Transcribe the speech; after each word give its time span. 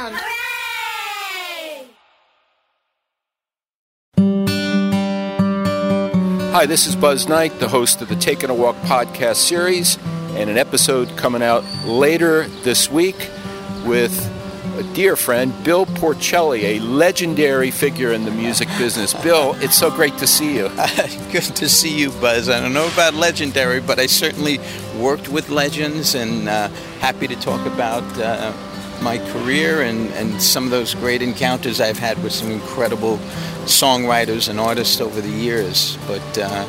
The 0.00 0.06
podcast 0.06 0.16
playground. 0.16 1.90
Hi, 6.52 6.66
this 6.66 6.86
is 6.86 6.96
Buzz 6.96 7.28
Knight, 7.28 7.58
the 7.60 7.68
host 7.68 8.00
of 8.00 8.08
the 8.08 8.16
Taking 8.16 8.48
a 8.50 8.54
Walk 8.54 8.76
podcast 8.76 9.36
series, 9.36 9.98
and 10.36 10.48
an 10.48 10.56
episode 10.56 11.16
coming 11.16 11.42
out 11.42 11.64
later 11.84 12.48
this 12.62 12.90
week 12.90 13.28
with 13.84 14.26
a 14.78 14.82
dear 14.94 15.16
friend, 15.16 15.52
Bill 15.64 15.84
Porricelli, 15.84 16.62
a 16.62 16.78
legendary 16.80 17.70
figure 17.70 18.12
in 18.12 18.24
the 18.24 18.30
music 18.30 18.68
business. 18.78 19.12
Bill, 19.12 19.54
it's 19.60 19.76
so 19.76 19.90
great 19.90 20.16
to 20.18 20.26
see 20.26 20.56
you. 20.56 20.68
Good 21.32 21.42
to 21.56 21.68
see 21.68 21.94
you, 21.94 22.10
Buzz. 22.12 22.48
I 22.48 22.60
don't 22.60 22.72
know 22.72 22.88
about 22.90 23.14
legendary, 23.14 23.80
but 23.80 23.98
I 23.98 24.06
certainly 24.06 24.60
worked 24.98 25.28
with 25.28 25.50
legends 25.50 26.14
and 26.14 26.48
uh, 26.48 26.68
happy 27.00 27.28
to 27.28 27.36
talk 27.36 27.66
about 27.66 28.02
uh, 28.18 28.52
my 29.02 29.18
career 29.32 29.82
and, 29.82 30.08
and 30.12 30.40
some 30.40 30.64
of 30.64 30.70
those 30.70 30.94
great 30.94 31.22
encounters 31.22 31.80
I've 31.80 31.98
had 31.98 32.22
with 32.22 32.32
some 32.32 32.50
incredible 32.50 33.18
songwriters 33.66 34.48
and 34.48 34.60
artists 34.60 35.00
over 35.00 35.20
the 35.20 35.28
years. 35.28 35.96
But 36.06 36.38
uh, 36.38 36.66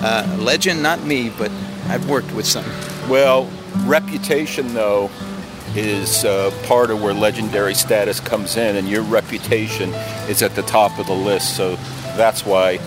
uh, 0.00 0.36
legend, 0.40 0.82
not 0.82 1.04
me, 1.04 1.30
but 1.36 1.50
I've 1.88 2.08
worked 2.08 2.32
with 2.32 2.46
some. 2.46 2.64
Well, 3.08 3.50
reputation, 3.84 4.74
though, 4.74 5.10
is 5.74 6.24
uh, 6.24 6.50
part 6.66 6.90
of 6.90 7.02
where 7.02 7.14
legendary 7.14 7.74
status 7.74 8.20
comes 8.20 8.56
in, 8.56 8.76
and 8.76 8.88
your 8.88 9.02
reputation 9.02 9.92
is 10.28 10.42
at 10.42 10.54
the 10.54 10.62
top 10.62 10.98
of 10.98 11.06
the 11.06 11.14
list. 11.14 11.56
So 11.56 11.76
that's 12.16 12.44
why 12.44 12.78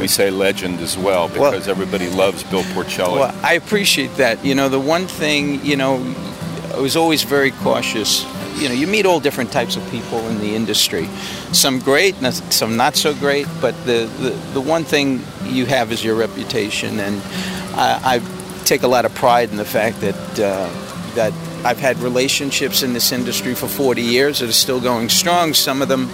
we 0.00 0.06
say 0.06 0.30
legend 0.30 0.80
as 0.80 0.96
well, 0.96 1.28
because 1.28 1.68
everybody 1.68 2.08
loves 2.08 2.44
Bill 2.44 2.62
Porricelli. 2.62 3.18
Well, 3.18 3.34
I 3.42 3.54
appreciate 3.54 4.14
that. 4.16 4.44
You 4.44 4.54
know, 4.54 4.68
the 4.68 4.78
one 4.80 5.06
thing, 5.06 5.64
you 5.64 5.76
know, 5.76 5.98
I 6.72 6.78
was 6.78 6.96
always 6.96 7.22
very 7.22 7.50
cautious. 7.50 8.24
You 8.60 8.68
know, 8.68 8.74
you 8.74 8.86
meet 8.86 9.04
all 9.04 9.20
different 9.20 9.52
types 9.52 9.76
of 9.76 9.88
people 9.90 10.18
in 10.28 10.38
the 10.38 10.54
industry. 10.54 11.06
Some 11.52 11.80
great, 11.80 12.14
some 12.50 12.76
not 12.76 12.96
so 12.96 13.14
great. 13.14 13.46
But 13.60 13.74
the, 13.84 14.10
the, 14.20 14.30
the 14.54 14.60
one 14.60 14.84
thing 14.84 15.20
you 15.44 15.66
have 15.66 15.92
is 15.92 16.02
your 16.02 16.14
reputation, 16.14 16.98
and 16.98 17.20
I, 17.74 18.16
I 18.16 18.64
take 18.64 18.82
a 18.82 18.88
lot 18.88 19.04
of 19.04 19.14
pride 19.14 19.50
in 19.50 19.56
the 19.56 19.64
fact 19.64 20.00
that 20.00 20.40
uh, 20.40 20.70
that 21.14 21.32
I've 21.64 21.78
had 21.78 21.98
relationships 21.98 22.82
in 22.82 22.94
this 22.94 23.12
industry 23.12 23.54
for 23.54 23.68
40 23.68 24.00
years 24.00 24.40
that 24.40 24.48
are 24.48 24.52
still 24.52 24.80
going 24.80 25.10
strong. 25.10 25.52
Some 25.52 25.82
of 25.82 25.88
them, 25.88 26.08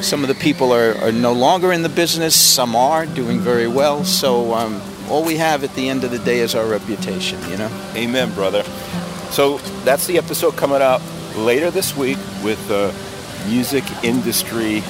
some 0.00 0.22
of 0.22 0.28
the 0.28 0.34
people 0.34 0.72
are, 0.72 0.96
are 0.96 1.12
no 1.12 1.32
longer 1.32 1.72
in 1.72 1.82
the 1.82 1.88
business. 1.90 2.34
Some 2.34 2.74
are 2.74 3.04
doing 3.04 3.40
very 3.40 3.68
well. 3.68 4.04
So 4.04 4.54
um, 4.54 4.80
all 5.10 5.22
we 5.22 5.36
have 5.36 5.64
at 5.64 5.74
the 5.74 5.88
end 5.88 6.04
of 6.04 6.10
the 6.10 6.18
day 6.18 6.40
is 6.40 6.54
our 6.54 6.66
reputation. 6.66 7.38
You 7.50 7.58
know. 7.58 7.70
Amen, 7.94 8.32
brother. 8.32 8.64
So 9.38 9.58
that's 9.84 10.08
the 10.08 10.18
episode 10.18 10.56
coming 10.56 10.82
out 10.82 11.00
later 11.36 11.70
this 11.70 11.96
week 11.96 12.18
with 12.42 12.58
a 12.72 12.92
music 13.48 13.84
industry 14.02 14.82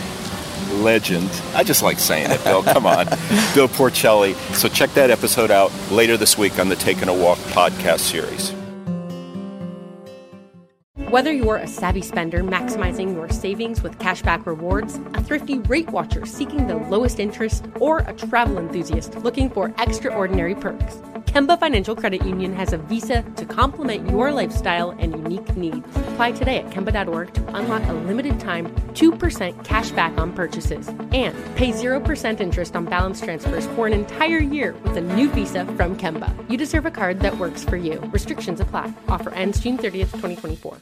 legend. 0.76 1.28
I 1.54 1.62
just 1.62 1.82
like 1.82 1.98
saying 1.98 2.30
it, 2.30 2.42
Bill. 2.44 2.62
Come 2.62 2.86
on. 2.86 3.04
Bill 3.54 3.68
Porricelli. 3.68 4.32
So 4.54 4.70
check 4.70 4.88
that 4.94 5.10
episode 5.10 5.50
out 5.50 5.70
later 5.90 6.16
this 6.16 6.38
week 6.38 6.58
on 6.58 6.70
the 6.70 6.76
Taking 6.76 7.10
a 7.10 7.14
Walk 7.14 7.36
podcast 7.50 7.98
series. 7.98 8.54
Whether 11.10 11.32
you're 11.32 11.56
a 11.56 11.66
savvy 11.66 12.00
spender 12.00 12.42
maximizing 12.42 13.14
your 13.14 13.28
savings 13.28 13.82
with 13.82 13.98
cashback 13.98 14.46
rewards, 14.46 14.96
a 15.12 15.22
thrifty 15.22 15.58
rate 15.58 15.90
watcher 15.90 16.24
seeking 16.24 16.68
the 16.68 16.76
lowest 16.76 17.20
interest, 17.20 17.66
or 17.80 17.98
a 17.98 18.14
travel 18.14 18.56
enthusiast 18.56 19.14
looking 19.16 19.50
for 19.50 19.74
extraordinary 19.78 20.54
perks, 20.54 21.02
Kemba 21.28 21.60
Financial 21.60 21.94
Credit 21.94 22.24
Union 22.24 22.54
has 22.54 22.72
a 22.72 22.78
visa 22.78 23.22
to 23.36 23.44
complement 23.44 24.08
your 24.08 24.32
lifestyle 24.32 24.92
and 24.92 25.12
unique 25.12 25.54
needs. 25.58 25.86
Apply 26.08 26.32
today 26.32 26.56
at 26.56 26.70
Kemba.org 26.70 27.34
to 27.34 27.54
unlock 27.54 27.86
a 27.86 27.92
limited 27.92 28.40
time 28.40 28.74
2% 28.94 29.62
cash 29.62 29.90
back 29.90 30.16
on 30.16 30.32
purchases 30.32 30.88
and 30.88 31.36
pay 31.54 31.70
0% 31.70 32.40
interest 32.40 32.74
on 32.74 32.86
balance 32.86 33.20
transfers 33.20 33.66
for 33.76 33.86
an 33.86 33.92
entire 33.92 34.38
year 34.38 34.74
with 34.84 34.96
a 34.96 35.02
new 35.02 35.28
visa 35.28 35.66
from 35.76 35.98
Kemba. 35.98 36.34
You 36.50 36.56
deserve 36.56 36.86
a 36.86 36.90
card 36.90 37.20
that 37.20 37.36
works 37.36 37.62
for 37.62 37.76
you. 37.76 38.00
Restrictions 38.06 38.60
apply. 38.60 38.90
Offer 39.08 39.34
ends 39.34 39.60
June 39.60 39.76
30th, 39.76 40.12
2024. 40.12 40.78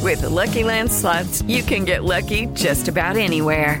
With 0.00 0.22
the 0.22 0.28
Lucky 0.28 0.64
Land 0.64 0.90
slots, 0.90 1.42
you 1.42 1.62
can 1.62 1.84
get 1.84 2.02
lucky 2.02 2.46
just 2.46 2.88
about 2.88 3.16
anywhere. 3.16 3.80